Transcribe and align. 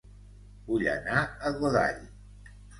Vull 0.69 0.87
anar 0.95 1.21
a 1.21 1.53
Godall 1.61 2.03